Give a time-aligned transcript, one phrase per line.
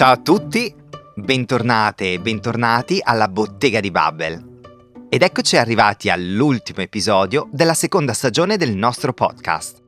[0.00, 0.74] Ciao a tutti,
[1.14, 4.60] bentornate e bentornati alla Bottega di Babbel.
[5.10, 9.82] Ed eccoci arrivati all'ultimo episodio della seconda stagione del nostro podcast.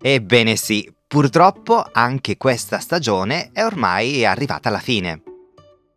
[0.00, 5.20] Ebbene sì, purtroppo anche questa stagione è ormai arrivata alla fine.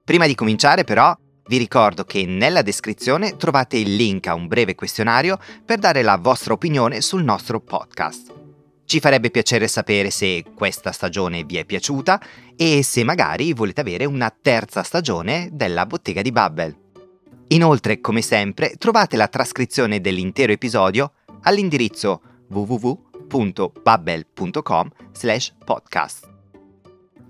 [0.03, 1.15] Prima di cominciare però
[1.45, 6.17] vi ricordo che nella descrizione trovate il link a un breve questionario per dare la
[6.17, 8.39] vostra opinione sul nostro podcast.
[8.91, 12.19] Ci farebbe piacere sapere se questa stagione vi è piaciuta
[12.61, 16.77] e se magari volete avere una terza stagione della Bottega di Babbel.
[17.47, 24.89] Inoltre, come sempre, trovate la trascrizione dell'intero episodio all'indirizzo www.babbel.com
[25.65, 26.29] podcast.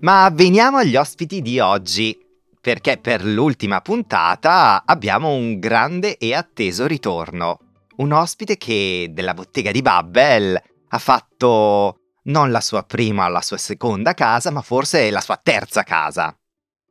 [0.00, 2.14] Ma veniamo agli ospiti di oggi,
[2.60, 7.58] perché per l'ultima puntata abbiamo un grande e atteso ritorno.
[7.96, 13.40] Un ospite che della Bottega di Babbel ha fatto non la sua prima o la
[13.40, 16.36] sua seconda casa, ma forse la sua terza casa.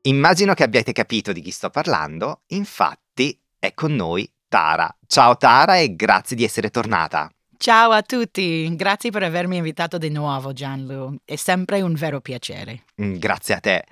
[0.04, 4.94] Immagino che abbiate capito di chi sto parlando, infatti è con noi Tara.
[5.06, 7.32] Ciao Tara e grazie di essere tornata.
[7.58, 12.86] Ciao a tutti, grazie per avermi invitato di nuovo Gianlu, è sempre un vero piacere.
[13.00, 13.86] Mm, grazie a te.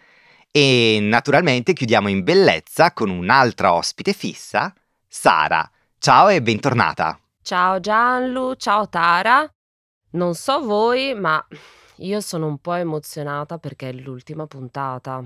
[0.52, 4.74] E naturalmente chiudiamo in bellezza con un'altra ospite fissa,
[5.08, 5.70] Sara.
[6.00, 7.20] Ciao e bentornata.
[7.44, 9.48] Ciao Gianlu, ciao Tara.
[10.12, 11.46] Non so voi, ma
[11.98, 15.24] io sono un po' emozionata perché è l'ultima puntata.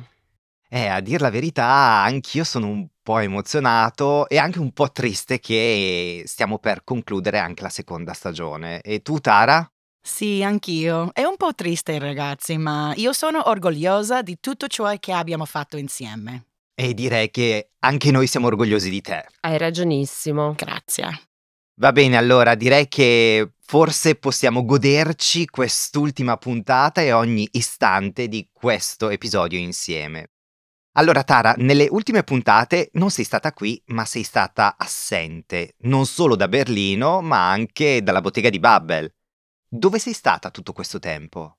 [0.68, 5.40] Eh, a dir la verità, anch'io sono un po' emozionato e anche un po' triste
[5.40, 8.82] che stiamo per concludere anche la seconda stagione.
[8.82, 9.66] E tu, Tara?
[10.02, 11.12] Sì, anch'io.
[11.14, 15.78] È un po' triste, ragazzi, ma io sono orgogliosa di tutto ciò che abbiamo fatto
[15.78, 16.48] insieme.
[16.76, 19.28] E direi che anche noi siamo orgogliosi di te.
[19.42, 20.56] Hai ragionissimo.
[20.58, 21.33] Grazie.
[21.78, 29.10] Va bene, allora direi che forse possiamo goderci quest'ultima puntata e ogni istante di questo
[29.10, 30.30] episodio insieme.
[30.96, 36.36] Allora Tara, nelle ultime puntate non sei stata qui, ma sei stata assente, non solo
[36.36, 39.12] da Berlino, ma anche dalla bottega di Babbel.
[39.68, 41.58] Dove sei stata tutto questo tempo?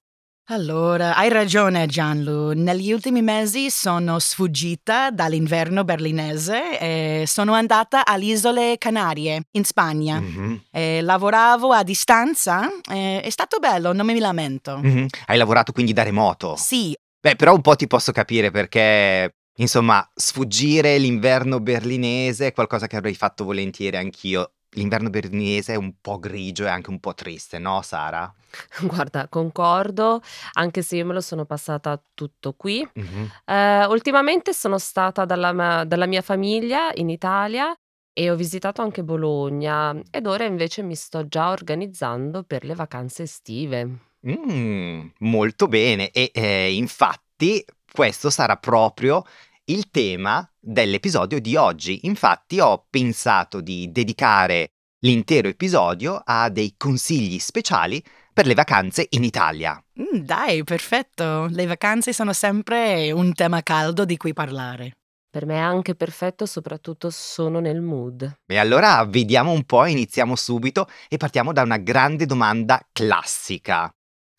[0.48, 8.26] Allora, hai ragione Gianlu, negli ultimi mesi sono sfuggita dall'inverno berlinese e sono andata alle
[8.26, 10.20] isole Canarie, in Spagna.
[10.20, 14.76] Mhm, E lavoravo a distanza, e è stato bello, non mi lamento.
[14.82, 15.06] mhm.
[15.26, 16.56] Hai lavorato quindi da remoto?
[16.56, 16.94] Sì,
[17.24, 22.96] Beh, però un po' ti posso capire perché, insomma, sfuggire l'inverno berlinese è qualcosa che
[22.96, 24.50] avrei fatto volentieri anch'io.
[24.74, 28.32] L'inverno berlinese è un po' grigio e anche un po' triste, no, Sara?
[28.82, 30.20] Guarda, concordo,
[30.52, 32.86] anche se io me lo sono passata tutto qui.
[32.92, 33.30] Mhm.
[33.44, 37.74] Eh, ultimamente sono stata dalla, dalla mia famiglia in Italia
[38.12, 43.24] e ho visitato anche Bologna ed ora invece mi sto già organizzando per le vacanze
[43.24, 44.12] estive.
[44.26, 46.10] Mm, molto bene.
[46.10, 49.24] E eh, infatti questo sarà proprio
[49.66, 52.06] il tema dell'episodio di oggi.
[52.06, 54.70] Infatti ho pensato di dedicare
[55.04, 58.02] l'intero episodio a dei consigli speciali
[58.32, 59.80] per le vacanze in Italia.
[60.00, 61.46] Mm, dai, perfetto.
[61.50, 64.96] Le vacanze sono sempre un tema caldo di cui parlare.
[65.30, 68.40] Per me è anche perfetto, soprattutto sono nel mood.
[68.46, 73.90] E allora vediamo un po', iniziamo subito e partiamo da una grande domanda classica.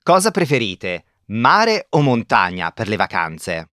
[0.01, 3.71] Cosa preferite, mare o montagna per le vacanze?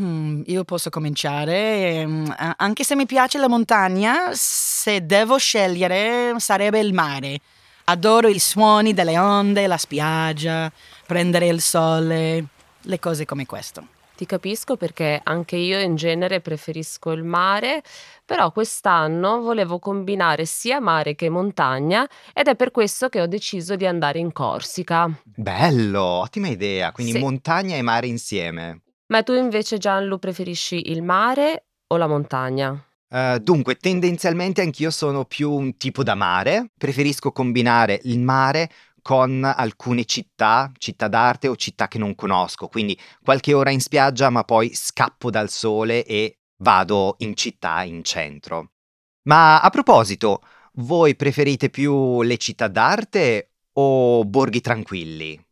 [0.00, 2.06] Mm, io posso cominciare.
[2.36, 7.40] a- Anche se mi piace la montagna, se devo scegliere sarebbe il mare.
[7.84, 10.70] Adoro i suoni delle onde, la spiaggia,
[11.06, 12.44] prendere il sole,
[12.80, 13.84] le cose come questo.
[14.16, 17.82] Ti capisco perché anche io in genere preferisco il mare,
[18.24, 23.76] però quest'anno volevo combinare sia mare che montagna ed è per questo che ho deciso
[23.76, 25.10] di andare in Corsica.
[25.24, 27.18] Bello, ottima idea, quindi Sì.
[27.18, 28.80] montagna e mare insieme.
[29.10, 32.80] Ma tu invece, Gianlu, preferisci il mare o la montagna?
[33.08, 38.70] Eh, dunque, tendenzialmente anch'io sono più un tipo da mare, preferisco combinare il mare
[39.02, 44.30] con alcune città, città d'arte o città che non conosco, quindi qualche ora in spiaggia,
[44.30, 48.74] ma poi scappo dal sole e vado in città, in centro.
[49.22, 50.42] Ma a proposito,
[50.74, 55.49] voi preferite più le città d'arte o borghi tranquilli?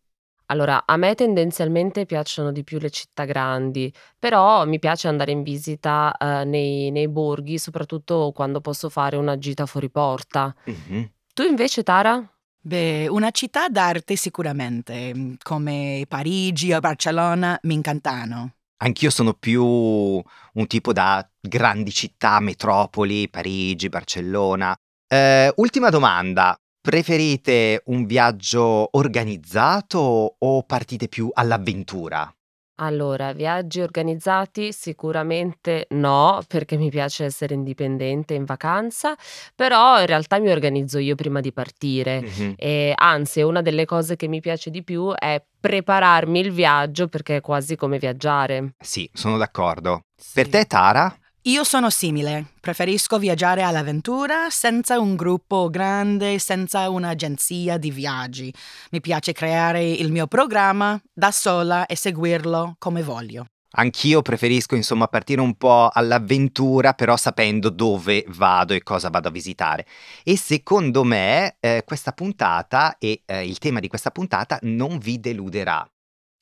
[0.50, 5.42] Allora, a me tendenzialmente piacciono di più le città grandi, però mi piace andare in
[5.42, 10.54] visita eh, nei, nei borghi, soprattutto quando posso fare una gita fuori porta.
[10.64, 11.10] Mhm.
[11.34, 12.26] Tu invece, Tara?
[12.60, 18.54] Beh, una città d'arte sicuramente, mm, come Parigi o Barcellona, mi incantano.
[18.78, 24.74] Anch'io sono più un tipo da grandi città, metropoli, Parigi, Barcellona.
[25.06, 26.58] Eh, ultima domanda.
[26.88, 32.34] Preferite un viaggio organizzato o partite più all'avventura?
[32.80, 39.14] Allora, viaggi organizzati sicuramente no, perché mi piace essere indipendente in vacanza,
[39.54, 42.54] però in realtà mi organizzo io prima di partire Mh-mh.
[42.56, 47.36] e anzi una delle cose che mi piace di più è prepararmi il viaggio perché
[47.36, 48.72] è quasi come viaggiare.
[48.80, 50.04] Sì, sono d'accordo.
[50.32, 50.50] Per Sì.
[50.50, 51.14] te Tara?
[51.48, 58.52] Io sono simile, preferisco viaggiare all'avventura senza un gruppo grande, senza un'agenzia di viaggi.
[58.90, 63.46] Mi piace creare il mio programma da sola e seguirlo come voglio.
[63.76, 69.30] Anch'io preferisco insomma partire un po' all'avventura, però sapendo dove vado e cosa vado a
[69.30, 69.86] visitare.
[70.24, 75.18] E secondo me eh, questa puntata e eh, il tema di questa puntata non vi
[75.18, 75.90] deluderà.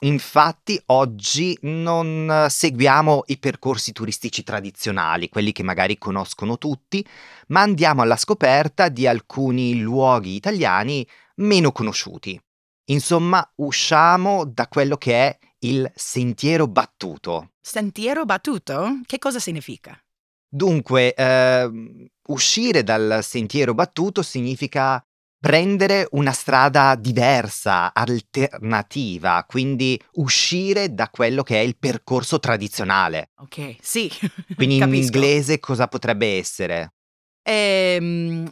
[0.01, 7.07] Infatti oggi non eh, seguiamo i percorsi turistici tradizionali, quelli che magari conoscono tutti,
[7.49, 11.07] ma andiamo alla scoperta di alcuni luoghi italiani
[11.37, 12.39] meno conosciuti.
[12.89, 17.53] Insomma, usciamo da quello che è il sentiero battuto.
[17.61, 19.01] Sentiero battuto?
[19.07, 19.99] Che cosa significa?
[20.49, 25.05] Dunque, ehm, uscire dal sentiero battuto significa
[25.47, 33.31] prendere una strada diversa, alternativa, quindi uscire da quello che è il percorso tradizionale.
[33.37, 34.11] Ok, sì.
[34.57, 36.95] Quindi in inglese cosa potrebbe essere?
[37.45, 38.51] Ehm,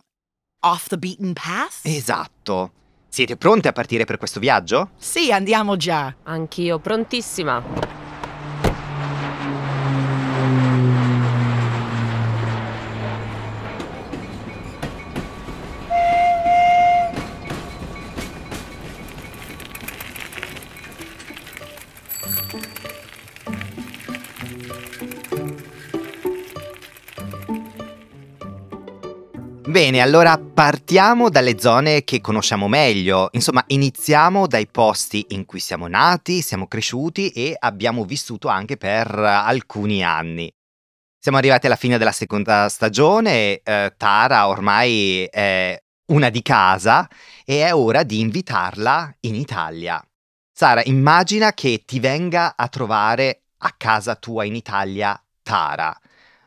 [0.61, 1.81] off the beaten path?
[1.83, 2.73] Esatto.
[3.09, 4.91] Siete pronti a partire per questo viaggio?
[4.97, 6.15] Sì, andiamo già.
[6.23, 8.04] Anch'io prontissima.
[29.75, 33.31] Bene, allora partiamo dalle zone che conosciamo meglio.
[33.33, 39.13] Insomma, iniziamo dai posti in cui siamo nati, siamo cresciuti e abbiamo vissuto anche per
[39.19, 40.49] alcuni anni.
[41.19, 45.77] Siamo arrivati alla fine della seconda stagione, eh, Tara ormai è
[46.13, 47.11] una di casa
[47.45, 50.01] e è ora di invitarla in Italia.
[50.53, 55.93] Sara, immagina che ti venga a trovare a casa tua in Italia Tara.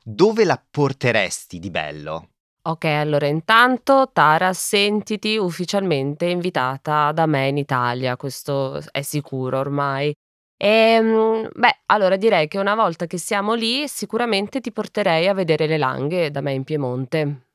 [0.01, 2.29] Dove la porteresti di bello?
[2.67, 10.13] Ok, allora intanto Tara, sentiti ufficialmente invitata da me in Italia, questo è sicuro ormai.
[10.57, 15.65] Ehm, beh, allora direi che una volta che siamo lì, sicuramente ti porterei a vedere
[15.65, 17.51] le Langhe da me in Piemonte.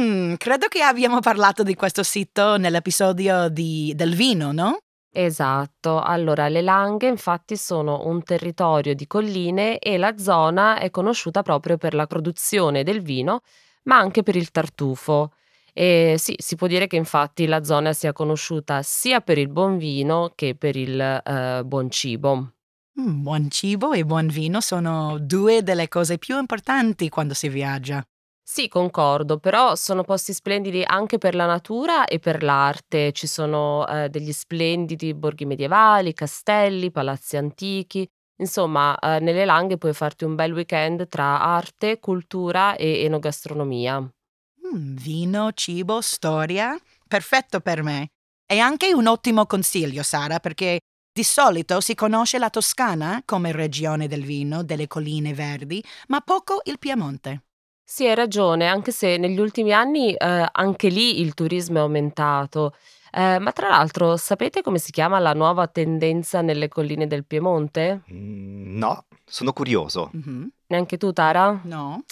[0.00, 4.78] Mm, credo che abbiamo parlato di questo sito nell'episodio di- del vino, no?
[5.14, 11.42] Esatto, allora le Langhe infatti sono un territorio di colline e la zona è conosciuta
[11.42, 13.40] proprio per la produzione del vino,
[13.86, 15.32] ma anche per il tartufo.
[15.72, 19.76] E sì, si può dire che infatti la zona sia conosciuta sia per il buon
[19.76, 22.52] vino che per il eh, buon cibo.
[22.98, 28.02] Mm, buon cibo e buon vino sono due delle cose più importanti quando si viaggia.
[28.48, 33.12] Sì, concordo, però sono posti splendidi anche per la natura e per l'arte.
[33.12, 38.08] Ci sono eh, degli splendidi borghi medievali, castelli, palazzi antichi.
[38.38, 43.98] Insomma, eh, nelle Langhe puoi farti un bel weekend tra arte, cultura e enogastronomia.
[44.00, 46.76] Mm, vino, cibo, storia.
[47.06, 48.08] Perfetto per me.
[48.46, 50.78] E anche un ottimo consiglio, Sara, perché
[51.12, 56.60] di solito si conosce la Toscana come regione del vino, delle colline verdi, ma poco
[56.64, 57.44] il Piemonte.
[57.82, 62.74] Sì, hai ragione, anche se negli ultimi anni eh, anche lì il turismo è aumentato.
[63.12, 68.02] Eh, ma tra l'altro, sapete come si chiama la nuova tendenza nelle colline del Piemonte?
[68.12, 70.10] Mm, no, sono curioso.
[70.12, 70.50] Mhm.
[70.68, 71.60] Neanche tu, Tara?
[71.64, 72.04] No?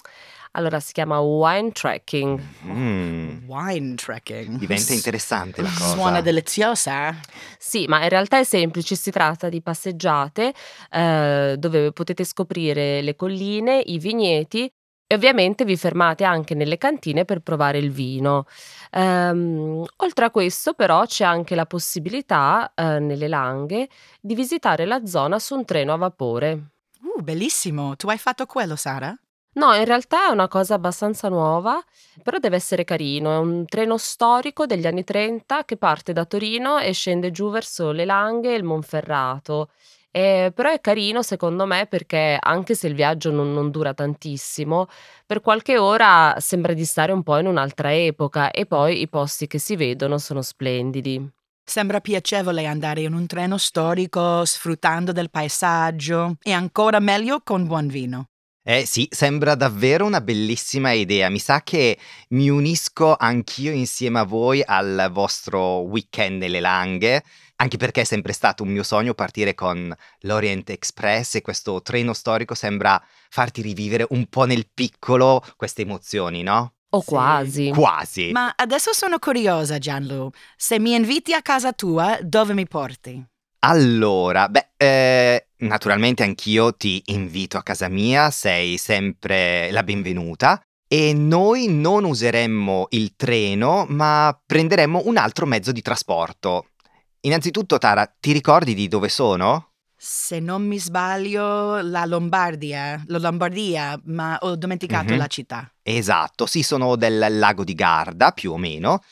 [0.53, 2.41] Allora si chiama wine trekking.
[2.67, 4.57] Mm, Wine trekking.
[4.57, 5.95] diventa interessante la cosa.
[5.95, 7.13] Suona deliziosa.
[7.59, 10.55] Sì, ma in realtà è semplice, si tratta di passeggiate
[10.93, 14.71] eh, dove potete scoprire le colline, i vigneti
[15.06, 18.46] e ovviamente vi fermate anche nelle cantine per provare il vino.
[18.90, 23.88] Ehm, oltre a questo, però, c'è anche la possibilità, eh, nelle Langhe,
[24.20, 26.70] di visitare la zona su un treno a vapore.
[27.02, 27.96] Uh, bellissimo.
[27.96, 29.14] Tu hai fatto quello, Sara?
[29.56, 31.80] No, in realtà è una cosa abbastanza nuova,
[32.23, 33.32] però deve essere carino.
[33.32, 37.92] È un treno storico degli anni 30 che parte da Torino e scende giù verso
[37.92, 39.70] le Langhe e il Monferrato.
[40.16, 44.87] Eh, però è carino secondo me perché anche se il viaggio non, non dura tantissimo,
[45.26, 49.49] per qualche ora sembra di stare un po' in un'altra epoca e poi i posti
[49.49, 51.28] che si vedono sono splendidi.
[51.64, 57.88] Sembra piacevole andare in un treno storico sfruttando del paesaggio e ancora meglio con buon
[57.88, 58.26] vino.
[58.66, 61.28] Eh sì, sembra davvero una bellissima idea.
[61.28, 61.99] Mi sa che
[62.30, 67.23] mi unisco anch'io insieme a voi al vostro weekend nelle Langhe,
[67.56, 72.14] anche perché è sempre stato un mio sogno partire con l'Orient Express e questo treno
[72.14, 76.76] storico sembra farti rivivere un po' nel piccolo queste emozioni, no?
[76.88, 77.06] O Sì.
[77.06, 77.68] quasi.
[77.68, 78.30] Quasi.
[78.33, 80.30] Ma adesso sono curiosa, Gianlu.
[80.56, 83.23] Se mi inviti a casa tua, dove mi porti?
[83.66, 90.61] Allora, beh, eh, naturalmente anch'io ti invito a casa mia, sei sempre la benvenuta.
[90.87, 96.73] E noi non useremmo il treno, ma prenderemmo un altro mezzo di trasporto.
[97.21, 99.71] Innanzitutto, Tara, ti ricordi di dove sono?
[99.97, 105.18] Se non mi sbaglio, la Lombardia, la Lombardia, ma ho dimenticato Mhm.
[105.18, 105.73] la città.
[105.83, 109.02] Esatto, sì, sono del lago di Garda, più o meno.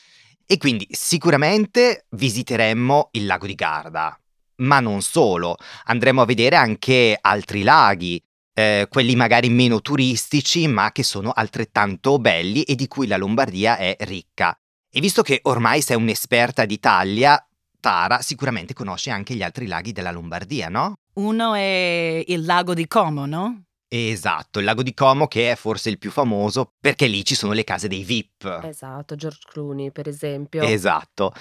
[0.44, 4.14] E quindi sicuramente visiteremmo il lago di Garda.
[4.62, 8.22] Ma non solo, andremo a vedere anche altri laghi,
[8.54, 13.76] eh, quelli magari meno turistici, ma che sono altrettanto belli e di cui la Lombardia
[13.76, 14.54] è ricca.
[14.90, 17.44] E visto che ormai sei un'esperta d'Italia,
[17.80, 20.94] Tara sicuramente conosce anche gli altri laghi della Lombardia, no?
[21.14, 23.64] Uno è il lago di Como, no?
[23.88, 27.52] Esatto, il lago di Como che è forse il più famoso perché lì ci sono
[27.52, 28.60] le case dei VIP.
[28.64, 30.62] Esatto, George Clooney per esempio.
[30.62, 31.32] Esatto,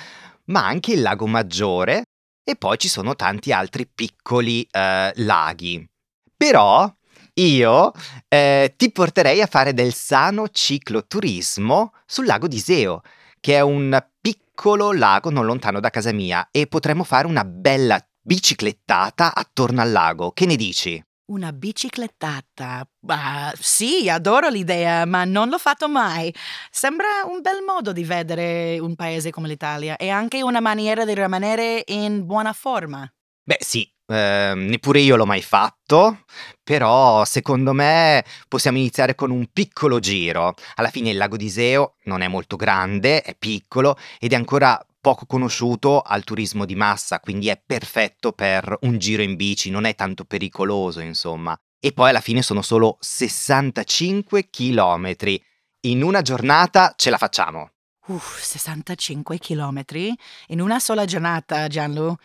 [0.46, 2.04] ma anche il lago Maggiore
[2.44, 5.88] e poi ci sono tanti altri piccoli eh, laghi.
[6.36, 6.92] Però
[7.36, 7.92] io
[8.28, 13.02] eh, ti porterei a fare del sano cicloturismo sul lago di Iseo,
[13.40, 18.04] che è un piccolo lago non lontano da casa mia e potremmo fare una bella
[18.22, 20.32] biciclettata attorno al lago.
[20.32, 21.04] Che ne dici?
[21.32, 22.86] Una biciclettata.
[23.08, 26.34] Ah, sì, adoro l'idea, ma non l'ho fatto mai.
[26.70, 31.14] Sembra un bel modo di vedere un paese come l'Italia e anche una maniera di
[31.14, 33.10] rimanere in buona forma.
[33.44, 36.26] Beh sì, ehm, neppure io l'ho mai fatto,
[36.64, 40.54] però secondo me possiamo iniziare con un piccolo giro.
[40.76, 44.78] Alla fine il lago di Iseo non è molto grande, è piccolo ed è ancora
[45.02, 49.86] poco conosciuto al turismo di massa, quindi è perfetto per un giro in bici, non
[49.86, 51.58] è tanto pericoloso, insomma.
[51.80, 55.44] E poi alla fine sono solo 65 chilometri.
[55.88, 57.72] In una giornata ce la facciamo.
[58.08, 60.16] Uff, 65 chilometri
[60.48, 62.16] in una sola giornata, Gianlu.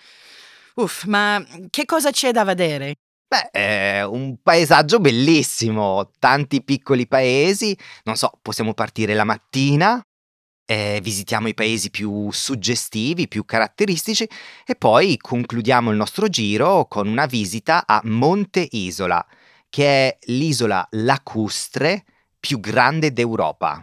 [0.74, 2.96] Uff, ma che cosa c'è da vedere?
[3.26, 10.00] Beh, è un paesaggio bellissimo, tanti piccoli paesi, non so, possiamo partire la mattina,
[10.66, 14.28] eh, visitiamo i paesi più suggestivi, più caratteristici
[14.66, 19.24] e poi concludiamo il nostro giro con una visita a Monte Isola,
[19.70, 22.04] che è l'isola lacustre
[22.38, 23.82] più grande d'Europa.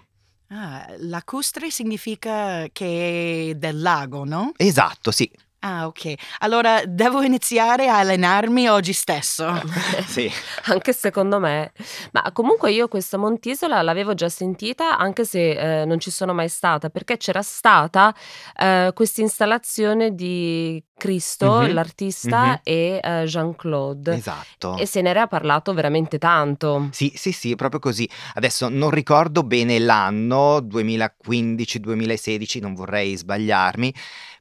[0.50, 4.52] Ah, lacustre significa che è del lago, no?
[4.58, 5.30] Esatto, sì.
[5.65, 6.13] Ah, ok.
[6.39, 9.50] Allora devo iniziare a allenarmi oggi stesso.
[10.05, 10.29] sì.
[10.67, 11.72] Anche secondo me.
[12.12, 16.50] Ma comunque io questa Montisola l'avevo già sentita, anche se eh, non ci sono mai
[16.50, 18.13] stata, perché c'era stata
[18.60, 22.60] eh, questa installazione di Cristo, Mhm, l'artista, mhm.
[22.63, 24.15] e eh, Jean-Claude.
[24.15, 24.75] Esatto.
[24.77, 26.89] E se ne era parlato veramente tanto.
[26.91, 28.10] Sì, sì, sì, proprio così.
[28.34, 33.93] Adesso non ricordo bene l'anno, 2015-2016, non vorrei sbagliarmi,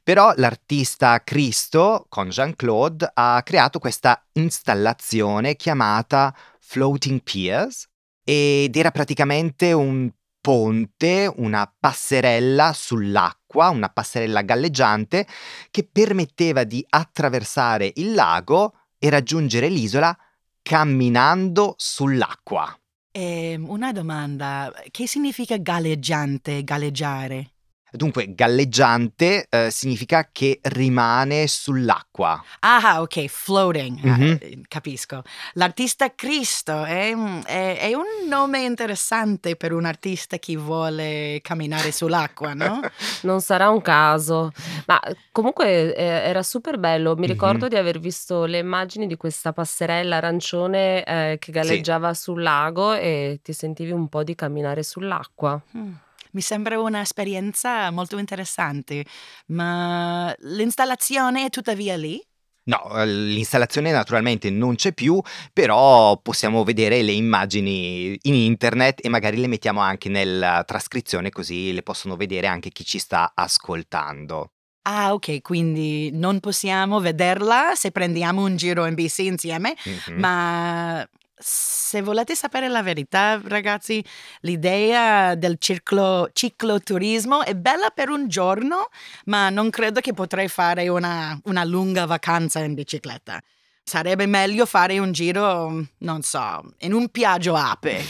[0.03, 7.87] però l'artista Cristo con Jean-Claude ha creato questa installazione chiamata Floating Piers
[8.23, 15.25] ed era praticamente un ponte, una passerella sull'acqua, una passerella galleggiante
[15.71, 20.15] che permetteva di attraversare il lago e raggiungere l'isola
[20.61, 22.77] camminando sull'acqua.
[23.11, 27.52] Ehm, una domanda, che significa galleggiante, galleggiare?
[27.95, 32.43] Dunque, galleggiante eh, significa che rimane sull'acqua.
[32.61, 34.37] Ah, ok, floating, Mhm.
[34.41, 35.21] eh, capisco.
[35.53, 37.13] L'artista Cristo è,
[37.45, 42.79] è- è un nome interessante per un artista che vuole camminare sull'acqua, no?
[43.23, 44.51] Non sarà un caso,
[44.87, 44.99] ma
[45.31, 47.13] comunque eh, era super bello.
[47.15, 47.31] Mi Mhm.
[47.31, 52.93] ricordo di aver visto le immagini di questa passerella arancione eh, che galleggiava sul lago
[52.93, 55.61] e ti sentivi un po' di camminare sull'acqua.
[55.77, 55.91] Mm,
[56.33, 59.05] Mi sembra un'esperienza molto interessante,
[59.47, 62.19] ma l'installazione è tuttavia lì?
[62.65, 65.21] No, eh, l'installazione naturalmente non c'è più,
[65.51, 71.73] però possiamo vedere le immagini in internet e magari le mettiamo anche nella trascrizione così
[71.73, 74.53] le possono vedere anche chi ci sta ascoltando.
[74.85, 80.19] Ah, ok, quindi non possiamo vederla se prendiamo un giro in bici insieme, Mhm.
[80.19, 81.07] ma
[81.43, 84.03] se volete sapere la verità, ragazzi,
[84.41, 88.87] l'idea del ciclo, cicloturismo è bella per un giorno,
[89.25, 93.41] ma non credo che potrei fare una, una lunga vacanza in bicicletta.
[93.83, 98.01] Sarebbe meglio fare un giro, non so, in un piaggio ape.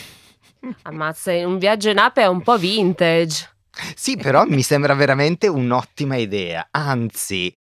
[0.84, 3.50] Ammazza, un viaggio in ape è un po' vintage.
[3.96, 6.68] Sì, però mi sembra veramente un'ottima idea.
[6.70, 7.52] Anzi,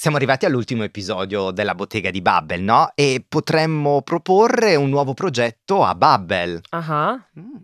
[0.00, 2.92] Siamo arrivati all'ultimo episodio della bottega di Bubble, no?
[2.94, 6.60] E potremmo proporre un nuovo progetto a Bubble.
[6.68, 7.56] Ah, Mm.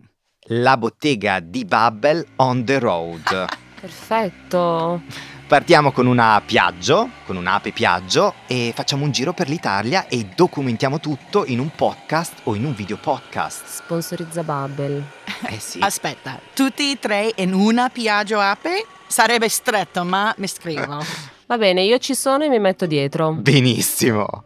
[0.49, 3.45] La bottega di Bubble on the road.
[3.79, 5.01] perfetto.
[5.47, 10.99] Partiamo con una Piaggio, con un'ape Piaggio e facciamo un giro per l'Italia e documentiamo
[10.99, 13.65] tutto in un podcast o in un video podcast.
[13.65, 15.01] Sponsorizza Bubble.
[15.47, 15.79] Eh sì.
[15.81, 18.85] Aspetta, tutti e tre in una Piaggio Ape?
[19.07, 20.99] Sarebbe stretto, ma mi scrivo.
[21.47, 23.33] Va bene, io ci sono e mi metto dietro.
[23.33, 24.45] Benissimo.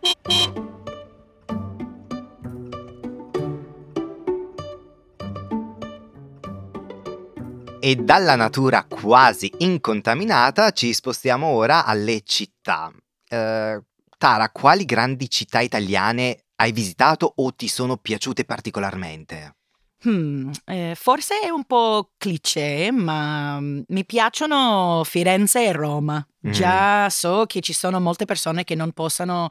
[7.81, 12.91] E dalla natura quasi incontaminata ci spostiamo ora alle città.
[13.29, 13.81] Eh,
[14.17, 19.58] Tara, quali grandi città italiane hai visitato o ti sono piaciute particolarmente?
[20.05, 26.25] Hmm, eh, forse è un po' cliché, ma mm, mi piacciono Firenze e Roma.
[26.47, 26.51] Mm.
[26.51, 29.49] Già so che ci sono molte persone che non possono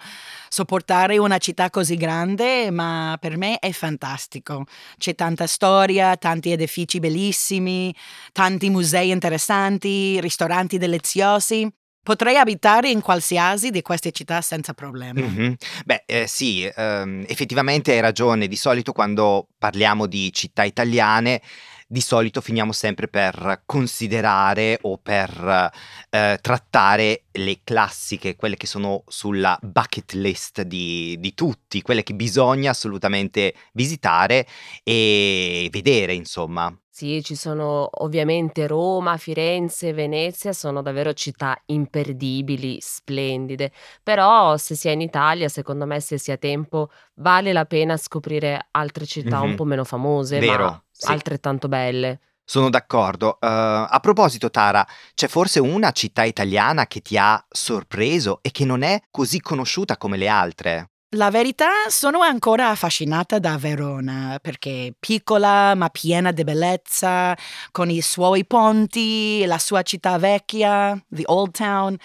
[0.49, 4.65] sopportare una città così grande, ma per me è fantastico.
[4.97, 7.95] C'è tanta storia, tanti edifici bellissimi,
[8.33, 11.71] tanti musei interessanti, ristoranti deliziosi.
[12.09, 15.21] Potrei abitare in qualsiasi di queste città senza problemi.
[15.21, 15.57] Mhm.
[15.85, 18.49] Beh, eh, sì, ehm, effettivamente hai ragione.
[18.49, 21.43] Di solito quando parliamo di città italiane,
[21.87, 25.71] di solito finiamo sempre per considerare o per
[26.09, 32.15] eh, trattare le classiche, quelle che sono sulla bucket list di, di tutti, quelle che
[32.15, 34.47] bisogna assolutamente visitare
[34.83, 36.75] e vedere, insomma.
[36.99, 43.71] Sì, ci sono ovviamente Roma, Firenze, Venezia, sono davvero città imperdibili, splendide.
[44.03, 46.91] Però se si è in Italia, secondo me, se si ha tempo,
[47.21, 49.55] vale la pena scoprire altre città un Mhm.
[49.55, 51.07] po' meno famose, Vero, ma sì.
[51.13, 52.19] altrettanto belle.
[52.45, 53.39] Sono d'accordo.
[53.41, 58.65] Eh, a proposito, Tara, c'è forse una città italiana che ti ha sorpreso e che
[58.65, 60.91] non è così conosciuta come le altre?
[61.13, 67.35] La verità, sono ancora affascinata da Verona perché è piccola ma piena di bellezza,
[67.71, 71.97] con i suoi ponti, la sua città vecchia, the Old Town.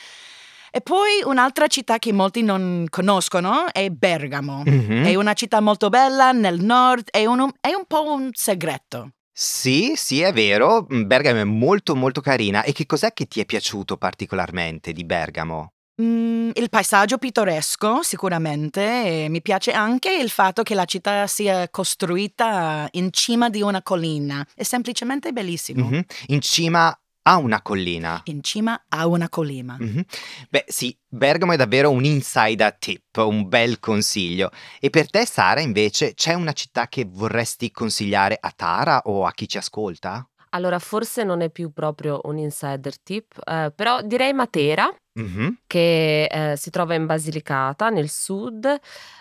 [0.71, 4.63] E poi un'altra città che molti non conoscono è Bergamo.
[4.65, 5.03] Mhm.
[5.03, 9.09] È una città molto bella nel nord, è un, è un po' un segreto.
[9.33, 10.85] Sì, sì, è vero.
[10.87, 12.63] Bergamo è molto molto carina.
[12.63, 15.72] E che cos'è che ti è piaciuto particolarmente di Bergamo?
[16.01, 21.69] Mm, il paesaggio pittoresco, sicuramente, e mi piace anche il fatto che la città sia
[21.69, 24.45] costruita in cima di una collina.
[24.56, 25.86] È semplicemente bellissimo.
[25.86, 26.03] Mhm.
[26.27, 28.21] In cima a una collina.
[28.25, 29.77] In cima a una collina.
[29.79, 30.03] Mhm.
[30.49, 34.49] Beh, sì, Bergamo è davvero un insider tip, un bel consiglio.
[34.79, 39.32] E per te, Sara, invece, c'è una città che vorresti consigliare a Tara o a
[39.32, 40.27] chi ci ascolta?
[40.49, 45.58] Allora, forse non è più proprio un insider tip, eh, però direi Matera, Mhm.
[45.67, 48.65] che eh, si trova in Basilicata, nel sud.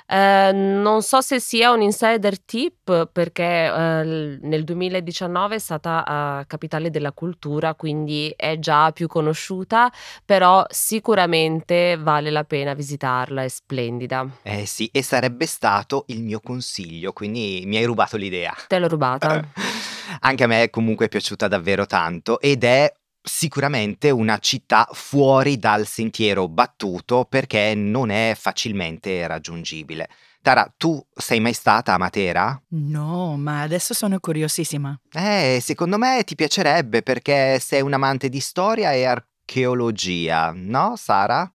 [0.07, 6.41] Eh, non so se sia un insider tip perché eh, l- nel 2019 è stata
[6.41, 9.91] eh, capitale della cultura, quindi è già più conosciuta,
[10.25, 14.27] però sicuramente vale la pena visitarla, è splendida.
[14.43, 18.55] Eh sì, e sarebbe stato il mio consiglio, quindi mi hai rubato l'idea.
[18.67, 19.43] Te l'ho rubata.
[20.21, 25.87] Anche a me comunque è piaciuta davvero tanto ed è sicuramente una città fuori dal
[25.87, 30.09] sentiero battuto perché non è facilmente raggiungibile.
[30.43, 32.61] Tara, tu sei mai stata a Matera?
[32.71, 34.99] No, ma adesso sono curiosissima.
[35.13, 41.49] Eh, secondo me ti piacerebbe perché sei un amante di storia e archeologia, no, Sara?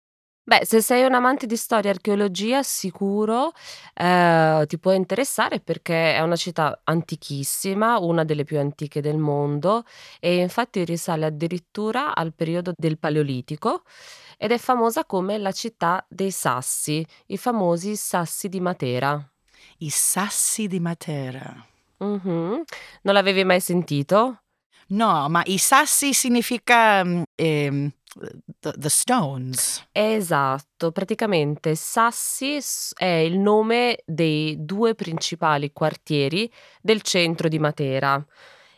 [0.46, 3.52] Beh, se sei un amante di storia e archeologia, sicuro
[3.94, 9.84] eh, ti può interessare perché è una città antichissima, una delle più antiche del mondo
[10.20, 13.84] e infatti risale addirittura al periodo del Paleolitico
[14.36, 19.18] ed è famosa come la città dei sassi, i famosi sassi di Matera.
[19.78, 21.54] I sassi di Matera.
[21.98, 22.64] Mhm.
[23.00, 24.40] Non l'avevi mai sentito?
[24.88, 27.90] No, ma i sassi significa mm, ehm,
[28.60, 29.86] the, the stones.
[29.92, 36.50] Esatto, praticamente Sassi s- è il nome dei due principali quartieri
[36.80, 38.24] del centro di Matera.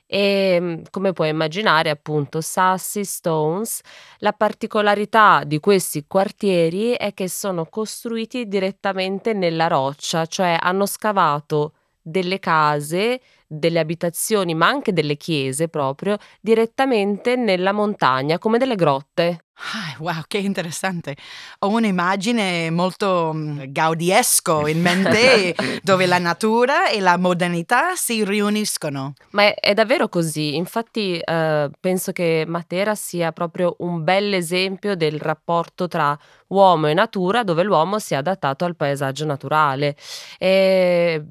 [0.08, 3.80] E mm, come puoi immaginare, appunto, Sassi, Stones,
[4.18, 11.72] la particolarità di questi quartieri è che sono costruiti direttamente nella roccia, cioè hanno scavato
[12.00, 19.40] delle case delle abitazioni, ma anche delle chiese proprio, direttamente nella montagna, come delle grotte.
[19.58, 21.16] Ah, wow, che interessante.
[21.60, 29.14] Ho un'immagine molto mm, gaudiesco in mente dove la natura e la modernità si riuniscono.
[29.30, 30.56] Ma è, è davvero così.
[30.56, 36.16] Infatti eh, penso che Matera sia proprio un bel esempio del rapporto tra
[36.48, 39.96] uomo e natura dove l'uomo si è adattato al paesaggio naturale.
[40.38, 41.24] E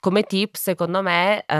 [0.00, 1.57] come tip, secondo me, eh,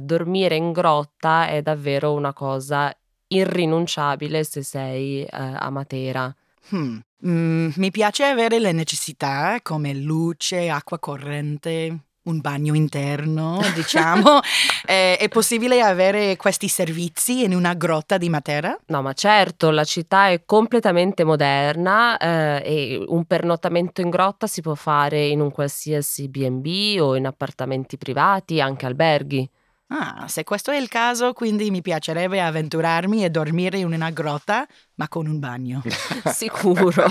[0.00, 2.94] dormire in grotta è davvero una cosa
[3.28, 6.34] irrinunciabile se sei eh, a Matera.
[6.70, 6.98] Hmm.
[7.26, 14.40] Mm, mi piace avere le necessità come luce, acqua corrente, un bagno interno, diciamo.
[14.86, 18.78] eh, è possibile avere questi servizi in una grotta di Matera?
[18.86, 24.60] No, ma certo, la città è completamente moderna eh, e un pernottamento in grotta si
[24.60, 29.48] può fare in un qualsiasi B&B o in appartamenti privati, anche alberghi.
[29.92, 34.64] Ah, se questo è il caso, quindi mi piacerebbe avventurarmi e dormire in una grotta,
[34.94, 35.82] ma con un bagno.
[36.32, 37.06] Sicuro.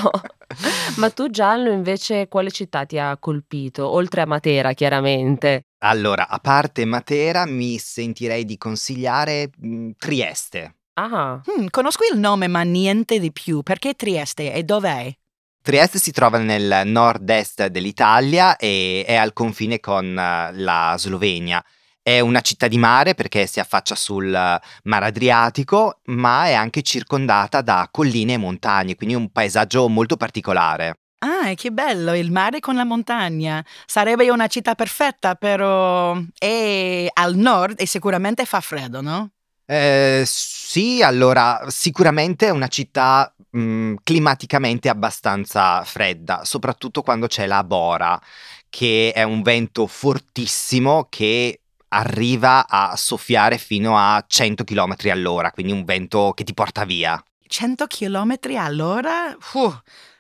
[0.96, 5.66] ma tu Gianlo invece quale città ti ha colpito, oltre a Matera chiaramente?
[5.80, 10.76] Allora, a parte Matera, mi sentirei di consigliare mh, mm, Trieste.
[10.94, 11.42] Ah.
[11.46, 13.62] Hmm, conosco il nome, ma niente di più.
[13.62, 15.14] Perché Trieste e dov'è?
[15.62, 21.64] Trieste si trova nel nord-est dell'Italia e è al confine con uh, la Slovenia.
[22.10, 27.62] È una città di mare perché si affaccia sul Mar Adriatico, ma è anche circondata
[27.62, 31.02] da colline e montagne, quindi un paesaggio molto particolare.
[31.20, 33.64] Ah, che bello, il mare con la montagna.
[33.86, 39.30] Sarebbe una città perfetta, però è al nord e sicuramente fa freddo, no?
[39.68, 47.64] Eh, sì, allora sicuramente è una città mh, climaticamente abbastanza fredda, soprattutto quando c'è la
[47.64, 48.20] bora,
[48.68, 51.59] che è un vento fortissimo che
[51.90, 57.22] arriva a soffiare fino a 100 km all'ora, quindi un vento che ti porta via.
[57.48, 59.36] 100 km all'ora?
[59.54, 59.74] Uh,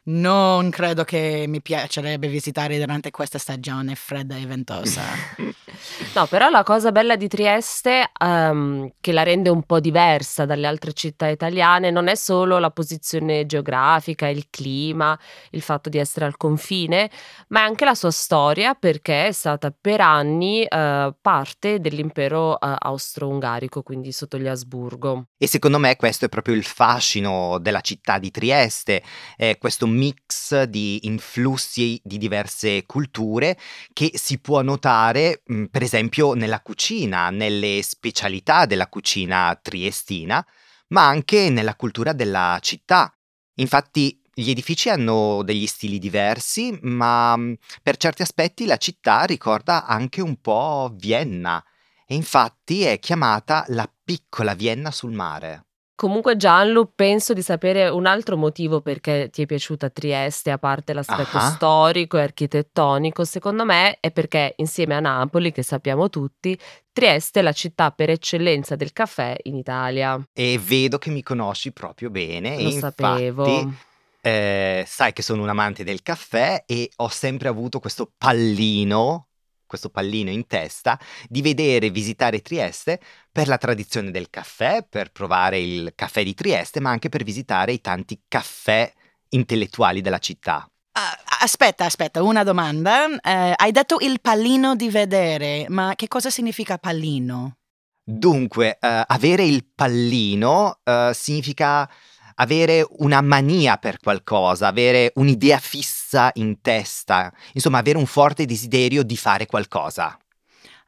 [0.09, 5.01] non credo che mi piacerebbe visitare durante questa stagione fredda e ventosa.
[6.15, 10.65] no, però la cosa bella di Trieste, um, che la rende un po' diversa dalle
[10.65, 15.17] altre città italiane, non è solo la posizione geografica, il clima,
[15.51, 17.09] il fatto di essere al confine,
[17.49, 22.57] ma è anche la sua storia, perché è stata per anni uh, parte dell'impero uh,
[22.79, 25.27] austro-ungarico, quindi sotto gli Asburgo.
[25.37, 29.03] E secondo me questo è proprio il fascino della città di Trieste,
[29.37, 33.57] eh, questo mix di influssi di diverse culture
[33.93, 40.45] che si può notare mh, per esempio nella cucina, nelle specialità della cucina triestina,
[40.87, 43.13] ma anche nella cultura della città.
[43.55, 47.37] Infatti gli edifici hanno degli stili diversi, ma
[47.83, 51.63] per certi aspetti la città ricorda anche un po' Vienna
[52.07, 55.68] e infatti è chiamata la piccola Vienna sul mare.
[55.99, 60.93] Comunque Gianlu, penso di sapere un altro motivo perché ti è piaciuta Trieste, a parte
[60.93, 61.41] l'aspetto Ah.
[61.41, 66.57] storico e architettonico, secondo me è perché insieme a Napoli, che sappiamo tutti,
[66.93, 70.17] Trieste è la città per eccellenza del caffè in Italia.
[70.31, 73.73] E vedo che mi conosci proprio bene Lo infatti sapevo.
[74.21, 79.28] eh, sai che sono un amante del caffè e ho sempre avuto questo pallino
[79.69, 82.99] questo pallino in testa di vedere e visitare Trieste
[83.31, 87.71] per la tradizione del caffè, per provare il caffè di Trieste, ma anche per visitare
[87.71, 88.91] i tanti caffè
[89.29, 90.67] intellettuali della città.
[90.91, 93.05] Uh, aspetta, aspetta, una domanda.
[93.05, 93.19] Uh,
[93.55, 97.57] hai detto il pallino di vedere, ma che cosa significa pallino?
[98.03, 100.79] Dunque, uh, avere il pallino
[101.11, 101.87] significa
[102.35, 105.98] avere una mania per qualcosa, avere un'idea fissa
[106.33, 110.17] in testa, insomma avere un forte desiderio di fare qualcosa.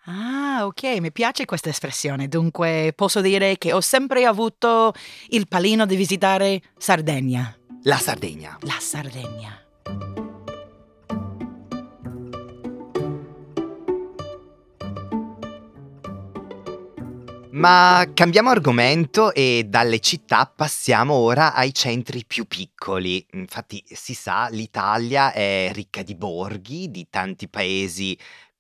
[0.06, 2.28] Ah, ok, mi piace questa espressione.
[2.28, 4.94] Dunque posso dire che ho sempre avuto
[5.30, 7.56] il palino di visitare Sardegna.
[7.84, 8.58] La Sardegna.
[8.62, 10.21] La Sardegna.
[17.54, 23.26] Ma cambiamo argomento e dalle città passiamo ora ai centri più piccoli.
[23.32, 28.18] Infatti, si sa, l'Italia è ricca di borghi, di tanti paesi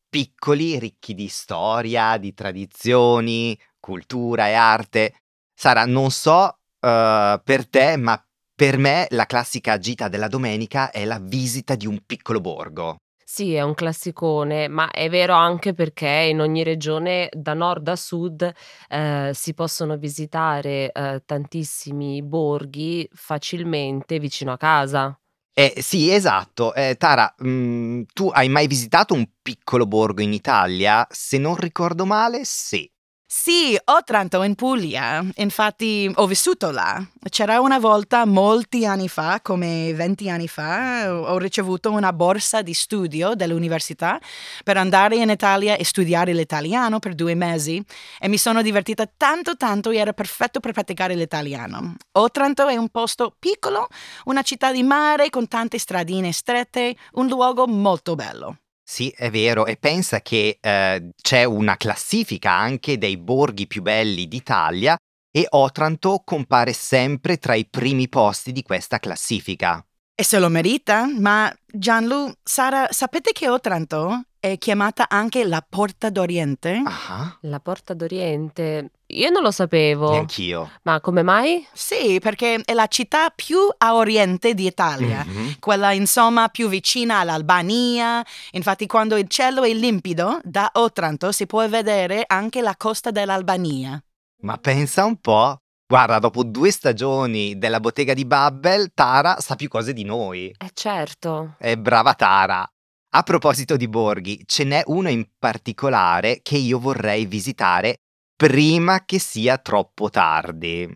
[0.09, 5.21] piccoli, ricchi di storia, di tradizioni, cultura e arte.
[5.53, 8.21] Sara, non so uh, per te, ma
[8.53, 12.97] per me la classica gita della domenica è la visita di un piccolo borgo.
[13.33, 17.95] Sì, è un classicone, ma è vero anche perché in ogni regione, da nord a
[17.95, 18.51] sud,
[18.89, 25.17] eh, si possono visitare eh, tantissimi borghi facilmente vicino a casa.
[25.53, 26.73] Eh, sì, esatto.
[26.73, 31.07] Eh, Tara, mm, tu hai mai visitato un piccolo borgo in Italia?
[31.09, 32.90] Se non ricordo male, sì.
[33.33, 37.01] Sì, Otranto in Puglia, infatti ho vissuto là.
[37.29, 42.73] C'era una volta, molti anni fa, come 20 anni fa, ho ricevuto una borsa di
[42.73, 44.19] studio dell'università
[44.65, 47.81] per andare in Italia e studiare l'italiano per due mesi
[48.19, 51.95] e mi sono divertita tanto tanto e era perfetto per praticare l'italiano.
[52.11, 53.87] Otranto è un posto piccolo,
[54.25, 58.57] una città di mare con tante stradine strette, un luogo molto bello.
[58.91, 64.27] Sì, è vero, e pensa che eh, c'è una classifica anche dei borghi più belli
[64.27, 64.97] d'Italia
[65.31, 69.81] e Otranto compare sempre tra i primi posti di questa classifica.
[70.13, 71.07] E se lo merita?
[71.07, 76.81] Ma Gianlu, Sara, sapete che Otranto è chiamata anche la Porta d'Oriente?
[76.85, 78.91] Ah, La Porta d'Oriente.
[79.13, 80.11] Io non lo sapevo.
[80.11, 80.69] neanch'io.
[80.83, 81.65] Ma come mai?
[81.73, 85.23] Sì, perché è la città più a oriente d'Italia.
[85.25, 85.55] Mhm.
[85.59, 88.25] Quella insomma più vicina all'Albania.
[88.51, 94.01] Infatti quando il cielo è limpido, da Otranto si può vedere anche la costa dell'Albania.
[94.43, 95.57] Ma pensa un po'.
[95.85, 100.47] Guarda, dopo due stagioni della bottega di Babbel, Tara sa più cose di noi.
[100.57, 101.55] Eh certo.
[101.57, 102.65] È brava Tara.
[103.13, 108.00] A proposito di borghi, ce n'è uno in particolare che io vorrei visitare
[108.41, 110.91] prima che sia troppo tardi.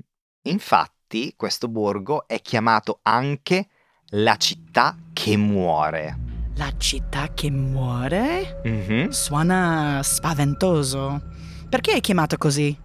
[0.47, 3.67] Infatti, questo borgo è chiamato anche
[4.13, 6.17] la città che muore.
[6.55, 8.61] La città che muore?
[8.63, 9.09] Mhm.
[9.09, 11.21] Suona spaventoso.
[11.69, 12.75] Perché è chiamato così?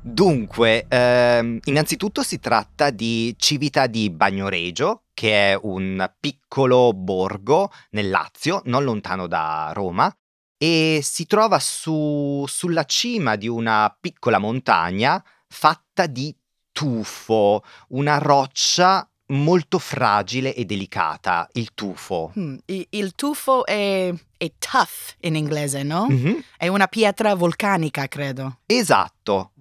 [0.00, 8.08] Dunque, ehm, innanzitutto si tratta di Civita di Bagnoregio, che è un piccolo borgo nel
[8.08, 10.16] Lazio, non lontano da Roma,
[10.58, 16.34] e si trova su- sulla cima di una piccola montagna fatta di
[16.72, 22.32] tufo, una roccia molto fragile e delicata, il tufo.
[22.66, 26.06] I- Il tufo è, è tough in inglese, no?
[26.08, 26.42] Mhm.
[26.56, 28.58] È una pietra vulcanica, credo.
[28.66, 29.52] Esatto.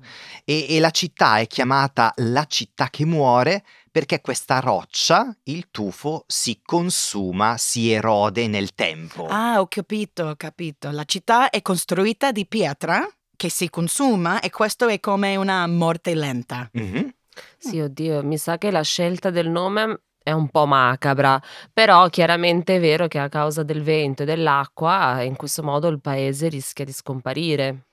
[0.43, 6.25] E, e la città è chiamata la città che muore perché questa roccia, il tufo,
[6.27, 9.25] si consuma, si erode nel tempo.
[9.27, 10.91] Ah, ho capito, ho capito.
[10.91, 16.13] La città è costruita di pietra che si consuma e questo è come una morte
[16.13, 16.69] lenta.
[16.73, 17.13] Mhm.
[17.57, 22.75] Sì, oddio, mi sa che la scelta del nome è un po' macabra, però chiaramente
[22.75, 26.83] è vero che a causa del vento e dell'acqua, in questo modo il paese rischia
[26.83, 27.85] di scomparire.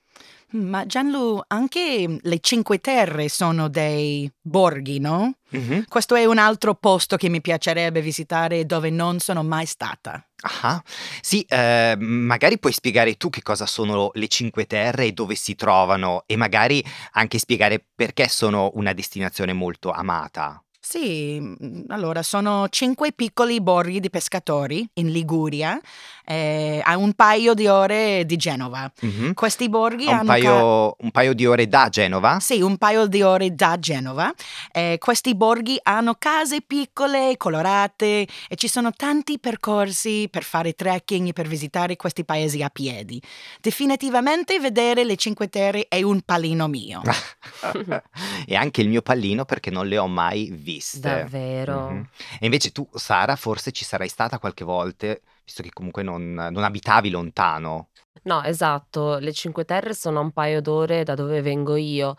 [0.52, 5.34] Ma Gianlu, anche le Cinque Terre sono dei borghi, no?
[5.50, 5.84] Mhm.
[5.88, 10.24] Questo è un altro posto che mi piacerebbe visitare dove non sono mai stata.
[10.62, 10.82] Ah,
[11.20, 15.54] sì, eh, magari puoi spiegare tu che cosa sono le Cinque Terre e dove si
[15.54, 20.62] trovano e magari anche spiegare perché sono una destinazione molto amata.
[20.84, 25.80] Sì, mm, allora sono cinque piccoli borghi di pescatori in Liguria,
[26.24, 28.90] eh, a un paio di ore di Genova.
[29.00, 29.34] Mhm.
[29.34, 30.24] Questi borghi Un hanno...
[30.24, 32.38] ca- paio, un paio di ore da Genova?
[32.40, 34.32] Sì, un paio di ore da Genova.
[34.72, 41.28] Eh, questi borghi hanno case piccole, colorate e ci sono tanti percorsi per fare trekking
[41.28, 43.20] e per visitare questi paesi a piedi.
[43.60, 47.02] Definitivamente vedere le Cinque Terre è un pallino mio.
[48.46, 51.00] e anche il mio pallino perché non le ho mai viste.
[51.00, 51.90] Davvero.
[51.90, 52.08] Mhm.
[52.40, 55.16] E invece tu, Sara, forse ci sarai stata qualche volta,
[55.52, 57.90] visto che comunque non, non abitavi lontano.
[58.24, 62.14] No, esatto, le Cinque Terre sono a un paio d'ore da dove vengo io,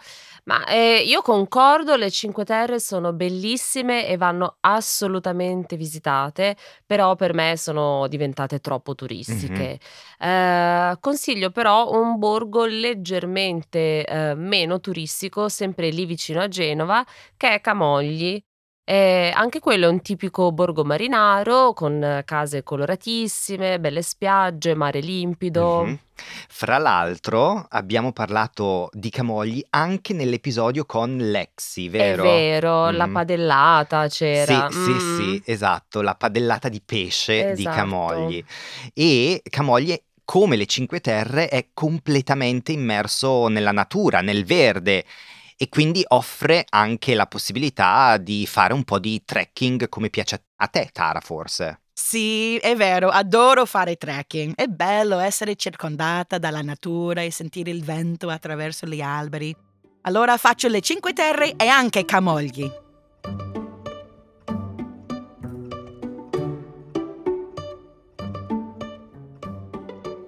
[0.46, 7.34] ma eh, io concordo, le Cinque Terre sono bellissime e vanno assolutamente visitate, però per
[7.34, 9.80] me sono diventate troppo turistiche.
[10.20, 17.06] Eh, consiglio però un borgo leggermente eh, meno turistico, sempre lì vicino a Genova,
[17.38, 18.44] che è Camogli.
[18.86, 25.84] Eh, anche quello è un tipico borgo marinaro con case coloratissime, belle spiagge, mare limpido.
[25.86, 26.00] Mhm.
[26.50, 32.24] Fra l'altro, abbiamo parlato di Camogli anche nell'episodio con Lexi, vero?
[32.24, 33.14] È vero, la Mhm.
[33.14, 34.68] padellata c'era.
[34.70, 34.98] Sì, sì, Mm.
[34.98, 37.76] sì, esatto, la padellata di pesce di Esatto.
[37.78, 38.44] Camogli.
[38.94, 45.06] E Camogli, come le Cinque Terre, è completamente immerso nella natura, nel verde.
[45.58, 50.68] E quindi offre anche la possibilità di fare un po' di trekking come piace a-
[50.68, 51.82] te, Tara, forse.
[51.94, 54.56] Sì, è vero, adoro fare trekking.
[54.56, 59.56] È bello essere circondata dalla natura e sentire il vento attraverso gli alberi.
[60.02, 62.83] Allora faccio le Cinque Terre e anche Camogli.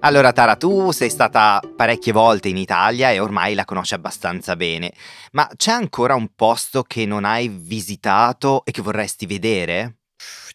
[0.06, 4.92] Allora, Tara, tu sei stata parecchie volte in Italia e ormai la conosci abbastanza bene,
[5.32, 9.96] ma c'è ancora un posto che non hai visitato e che vorresti vedere?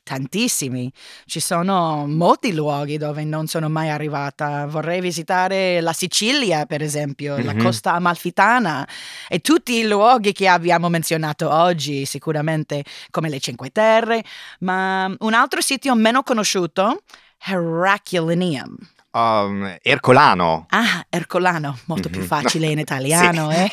[0.03, 0.89] Tantissimi.
[1.25, 4.65] Ci sono molti luoghi dove non sono mai arrivata.
[4.67, 7.61] Vorrei visitare la Sicilia, per esempio, la Mhm.
[7.61, 8.87] costa amalfitana
[9.27, 14.23] e tutti i luoghi che abbiamo menzionato oggi, sicuramente come le Cinque Terre,
[14.59, 17.01] ma un altro sito meno conosciuto,
[17.43, 18.77] Herculaneum.
[19.13, 20.65] Um, Ercolano.
[20.69, 22.25] Ah, Ercolano, molto più Mhm.
[22.27, 23.51] facile in italiano.
[23.51, 23.69] eh.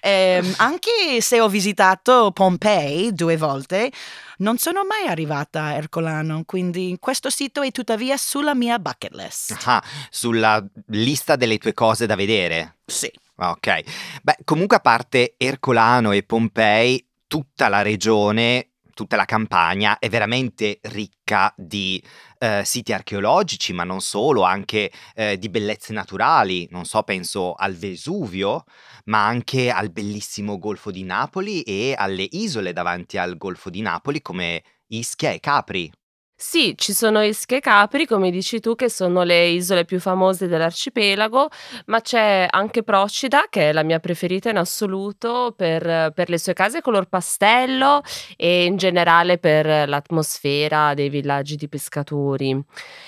[0.00, 3.90] Ehm, anche se ho visitato Pompei due volte,
[4.38, 9.56] non sono mai arrivata a Ercolano, quindi questo sito è tuttavia sulla mia bucket list.
[9.64, 12.76] Ah, sulla lista delle tue cose da vedere.
[12.86, 13.10] Sì.
[13.36, 13.82] Ah, Ok.
[14.22, 20.78] Beh, comunque a parte Ercolano e Pompei, tutta la regione, tutta la campagna è veramente
[20.82, 22.02] ricca di
[22.38, 26.66] eh, siti archeologici, ma non solo, anche eh, di bellezze naturali.
[26.70, 28.64] Non so, penso al Vesuvio,
[29.04, 34.22] ma anche al bellissimo Golfo di Napoli e alle isole davanti al Golfo di Napoli
[34.22, 35.90] come Ischia e Capri.
[36.40, 40.46] Sì, ci sono Ischia e Capri, come dici tu, che sono le isole più famose
[40.46, 41.48] dell'arcipelago,
[41.86, 46.52] ma c'è anche Procida, che è la mia preferita in assoluto per, per le sue
[46.52, 48.02] case color pastello
[48.36, 52.56] e in generale per l'atmosfera dei villaggi di pescatori.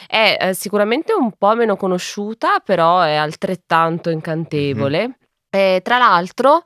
[0.08, 5.18] È eh, sicuramente un po' meno conosciuta, però è altrettanto incantevole.
[5.48, 6.64] E tra l'altro,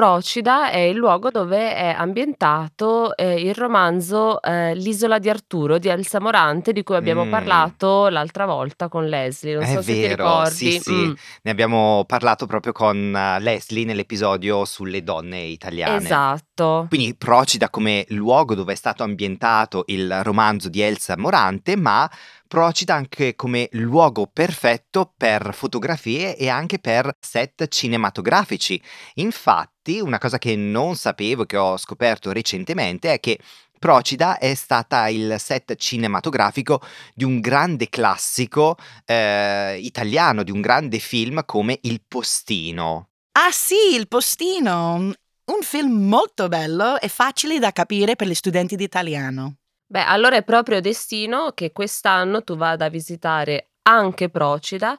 [0.00, 5.88] Procida è il luogo dove è ambientato eh, il romanzo eh, L'isola di Arturo di
[5.88, 7.30] Elsa Morante, di cui abbiamo Mm.
[7.30, 9.54] parlato l'altra volta con Leslie.
[9.54, 10.50] Non È so se ti vero, ricordi.
[10.54, 10.92] sì, sì.
[10.92, 11.12] Mm,
[11.44, 15.96] Ne abbiamo parlato proprio con eh, Leslie nell'episodio sulle donne italiane.
[15.96, 16.84] esatto.
[16.90, 22.06] Quindi Procida come luogo dove è stato ambientato il romanzo di Elsa Morante, ma
[22.48, 28.80] Procida anche come luogo perfetto per fotografie e anche per set cinematografici.
[29.14, 33.38] Infatti, una cosa che non sapevo, che ho scoperto recentemente, è che
[33.78, 36.80] Procida è stata il set cinematografico
[37.14, 43.10] di un grande classico eh, italiano, di un grande film come Il Postino.
[43.32, 48.76] Ah sì, Il Postino, un film molto bello e facile da capire per gli studenti
[48.76, 49.56] di italiano.
[49.88, 54.98] Beh, allora è proprio destino che quest'anno tu vada a visitare anche Procida,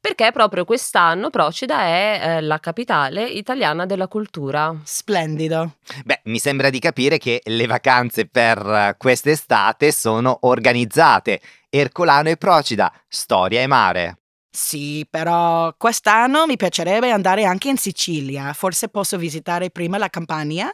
[0.00, 4.74] perché proprio quest'anno Procida è eh, la capitale italiana della cultura.
[4.82, 5.76] Splendido.
[6.04, 11.40] Beh, mi sembra di capire che le vacanze per quest'estate sono organizzate.
[11.70, 14.18] Ercolano e Procida, storia e mare.
[14.50, 18.52] Sì, però quest'anno mi piacerebbe andare anche in Sicilia.
[18.52, 20.72] Forse posso visitare prima la Campania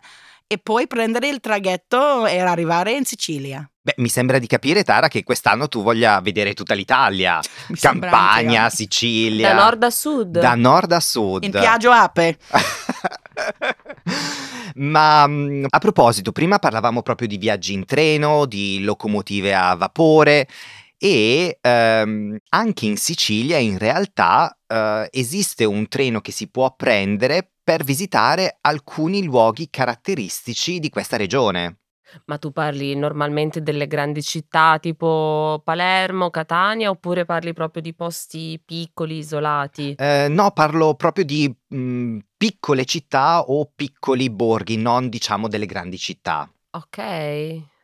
[0.52, 3.64] e poi prendere il traghetto e arrivare in Sicilia.
[3.80, 7.38] Beh, mi sembra di capire, Tara, che quest'anno tu voglia vedere tutta l'Italia.
[7.68, 9.54] Mi Campania, anche- Sicilia.
[9.54, 10.40] Da nord a sud.
[10.40, 11.44] Da nord a sud.
[11.44, 12.36] In Piaggio Ape.
[14.74, 20.48] Ma mm, a proposito, prima parlavamo proprio di viaggi in treno, di locomotive a vapore
[20.98, 27.52] e ehm, anche in Sicilia in realtà eh, esiste un treno che si può prendere
[27.70, 31.78] per visitare alcuni luoghi caratteristici di questa regione.
[32.24, 38.61] Ma tu parli normalmente delle grandi città tipo Palermo, Catania, oppure parli proprio di posti
[38.64, 39.94] piccoli, isolati?
[39.96, 45.96] Eh, no, parlo proprio di mm, piccole città o piccoli borghi, non diciamo delle grandi
[45.96, 46.52] città.
[46.70, 46.98] Ok.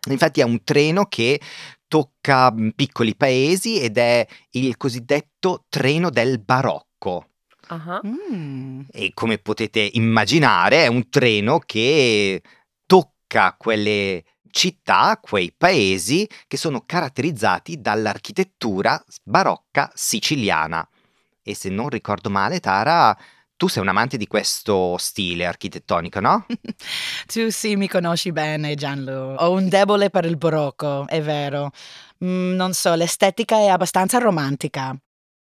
[0.09, 1.41] Infatti è un treno che
[1.87, 7.29] tocca mm, piccoli paesi ed è il cosiddetto treno del barocco.
[7.69, 8.01] Ah.
[8.07, 8.83] Mm.
[8.91, 12.43] E come potete immaginare è un treno che
[12.87, 20.89] tocca quelle città, quei paesi che sono caratterizzati dall'architettura barocca siciliana.
[21.43, 23.17] E se non ricordo male, Tara,
[23.57, 26.47] tu sei un amante di questo stile architettonico, no?
[27.27, 29.35] Tu sì, mi conosci bene, Gianlu.
[29.39, 31.71] Ho un debole per il barocco, è vero.
[32.25, 34.97] Mm, non so, l'estetica è abbastanza romantica.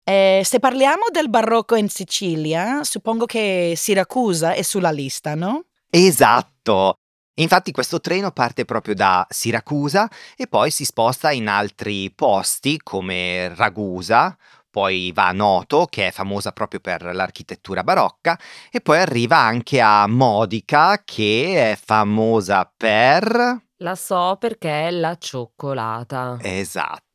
[0.04, 5.66] E se parliamo del barocco in Sicilia, suppongo che Siracusa è sulla lista, no?
[5.88, 6.96] Esatto!
[7.36, 13.54] Infatti questo treno parte proprio da Siracusa e poi si sposta in altri posti come
[13.54, 14.36] Ragusa,
[14.68, 18.38] poi va a Noto, che è famosa proprio per l'architettura barocca,
[18.70, 23.60] e poi arriva anche a Modica, che è famosa per...
[23.76, 26.38] La so perché è la cioccolata.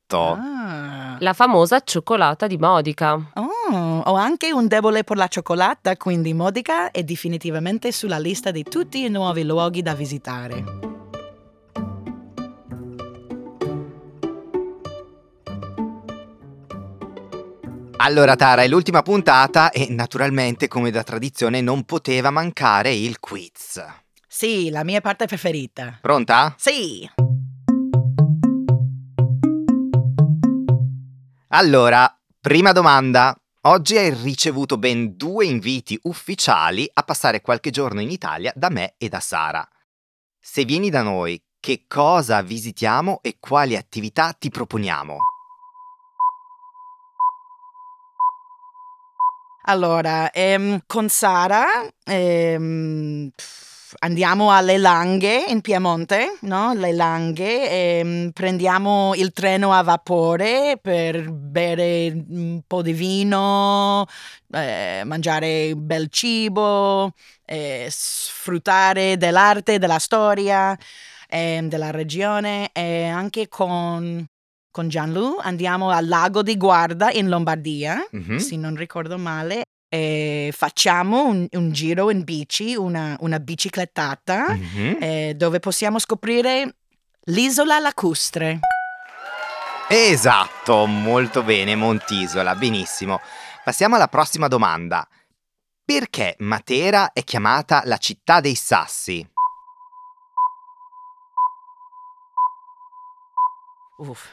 [0.08, 0.38] Esatto.
[0.40, 1.18] Ah.
[1.20, 3.14] La famosa cioccolata di Modica.
[3.14, 8.64] Oh, ho anche un debole per la cioccolata, quindi Modica è definitivamente sulla lista di
[8.64, 10.64] tutti i nuovi luoghi da visitare.
[18.00, 23.84] Allora Tara, è l'ultima puntata e naturalmente, come da tradizione, non poteva mancare il quiz.
[24.26, 25.98] Sì, la mia parte preferita.
[26.00, 26.54] Pronta?
[26.58, 27.10] Sì.
[31.58, 32.08] Allora,
[32.40, 33.36] prima domanda.
[33.62, 38.94] Oggi hai ricevuto ben due inviti ufficiali a passare qualche giorno in Italia da me
[39.00, 39.68] e da Sara.
[40.40, 45.18] Se vieni da noi, che cosa visitiamo e quali attività ti proponiamo?
[49.64, 51.66] Allora, ehm, con Sara
[52.06, 53.32] ehm,
[54.00, 56.74] andiamo alle Langhe in Piemonte, no?
[56.74, 64.06] Le Langhe, ehm, prendiamo il treno a vapore per bere un po' di vino,
[64.52, 67.14] eh, mangiare bel cibo,
[67.46, 70.78] eh, sfruttare dell'arte, della storia
[71.28, 74.26] eh, della regione e anche con
[74.78, 78.38] con Gianlu andiamo al lago di Guarda in Lombardia, mm-hmm.
[78.38, 84.96] se non ricordo male, e facciamo un, un giro in bici, una, una biciclettata, mm-hmm.
[85.02, 86.76] eh, dove possiamo scoprire
[87.26, 88.60] l'isola lacustre.
[89.90, 93.22] Esatto, molto bene, Montisola, benissimo.
[93.64, 95.08] Passiamo alla prossima domanda.
[95.84, 99.26] Perché Matera è chiamata la città dei sassi?
[104.00, 104.28] Uff,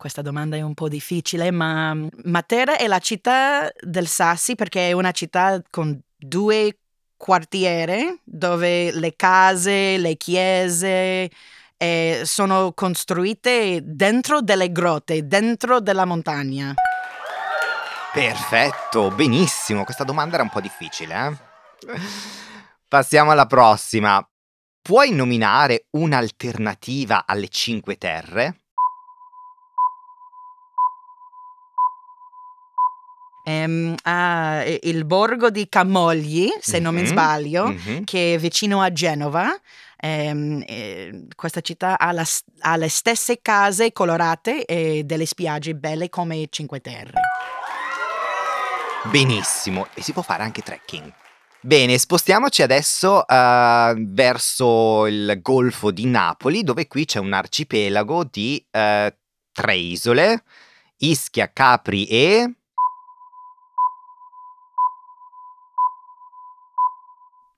[0.00, 1.94] questa domanda è un po' difficile, ma
[2.24, 6.78] Matera è la città del Sassi perché è una città con due
[7.18, 11.30] quartieri dove le case, le chiese
[11.76, 16.72] eh, sono costruite dentro delle grotte, dentro della montagna.
[18.10, 19.84] Perfetto, benissimo.
[19.84, 21.14] Questa domanda era un po' difficile.
[21.14, 22.00] Eh?
[22.88, 24.26] Passiamo alla prossima.
[24.80, 28.59] Puoi nominare un'alternativa alle Cinque Terre?
[33.44, 36.82] Ehm, a, il borgo di Camogli, se mm-hmm.
[36.82, 38.02] non mi mhm, sbaglio, mm-hmm.
[38.04, 39.48] che è vicino a Genova.
[40.02, 42.24] Ehm, eh, questa città ha, la,
[42.60, 47.20] ha, le stesse case colorate e delle spiagge belle come Cinque Terre.
[49.04, 51.12] Benissimo, e si può fare anche trekking.
[51.62, 58.64] Bene, spostiamoci adesso uh, verso il golfo di Napoli, dove qui c'è un arcipelago di
[58.70, 59.12] uh,
[59.52, 60.42] tre isole,
[60.98, 62.54] Ischia, Capri e...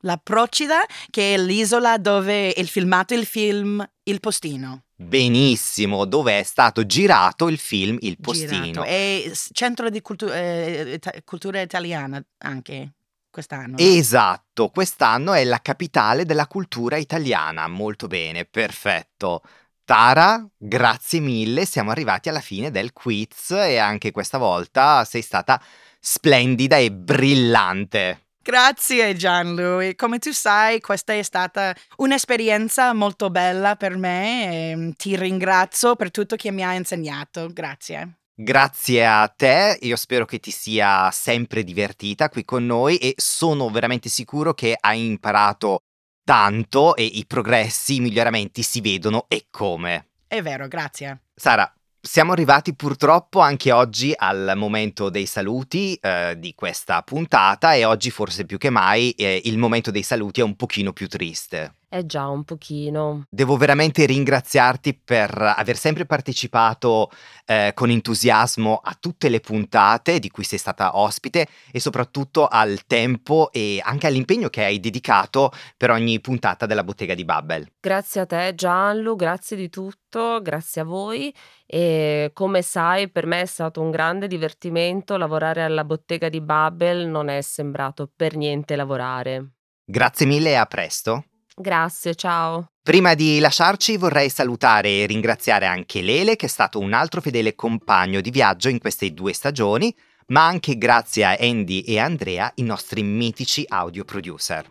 [0.04, 4.84] La Procida, che è l'isola dove è filmato il film Il Postino.
[4.96, 8.62] Benissimo, dove è stato girato il film Il Postino.
[8.62, 8.82] Girato.
[8.84, 12.94] È centro di cultu- eh, cultura italiana anche
[13.30, 13.76] quest'anno.
[13.78, 17.68] Esatto, quest'anno è la capitale della cultura italiana.
[17.68, 19.42] Molto bene, perfetto.
[19.84, 25.60] Tara, grazie mille, siamo arrivati alla fine del quiz e anche questa volta sei stata
[25.98, 28.26] splendida e brillante.
[28.42, 35.16] Grazie Gianlu, come tu sai questa è stata un'esperienza molto bella per me e ti
[35.16, 38.16] ringrazio per tutto che mi hai insegnato, grazie.
[38.34, 43.70] Grazie a te, io spero che ti sia sempre divertita qui con noi e sono
[43.70, 45.82] veramente sicuro che hai imparato
[46.24, 50.08] tanto e i progressi, i miglioramenti si vedono e come.
[50.26, 51.24] È vero, grazie.
[51.34, 51.72] Sara,
[52.04, 58.10] siamo arrivati purtroppo anche oggi al momento dei saluti eh, di questa puntata e oggi
[58.10, 61.81] forse più che mai eh, il momento dei saluti è un pochino più triste.
[61.94, 63.24] Eh già, un pochino.
[63.28, 67.10] Devo veramente ringraziarti per aver sempre partecipato
[67.44, 72.86] eh, con entusiasmo a tutte le puntate di cui sei stata ospite e soprattutto al
[72.86, 77.70] tempo e anche all'impegno che hai dedicato per ogni puntata della Bottega di Babbel.
[77.78, 81.30] Grazie a te Gianlu, grazie di tutto, grazie a voi
[81.66, 87.06] e come sai per me è stato un grande divertimento lavorare alla Bottega di Babbel,
[87.06, 89.56] non è sembrato per niente lavorare.
[89.84, 91.26] Grazie mille e a presto.
[91.54, 92.66] Grazie, ciao.
[92.82, 97.54] Prima di lasciarci vorrei salutare e ringraziare anche Lele che è stato un altro fedele
[97.54, 99.94] compagno di viaggio in queste due stagioni,
[100.28, 104.68] ma anche grazie a Andy e Andrea, i nostri mitici audio producer.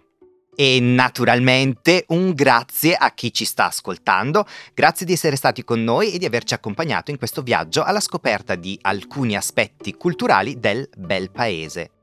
[0.54, 6.12] E naturalmente un grazie a chi ci sta ascoltando, grazie di essere stati con noi
[6.12, 11.32] e di averci accompagnato in questo viaggio alla scoperta di alcuni aspetti culturali del bel
[11.32, 12.01] paese.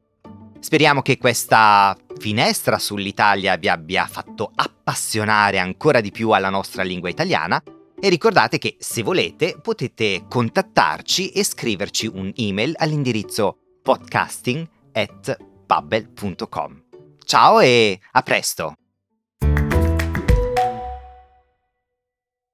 [0.60, 7.08] Speriamo che questa finestra sull'Italia vi abbia fatto appassionare ancora di più alla nostra lingua
[7.08, 7.62] italiana
[8.00, 16.82] e ricordate che se volete potete contattarci e scriverci un'email all'indirizzo podcasting.bubble.com.
[17.24, 18.74] Ciao e a presto!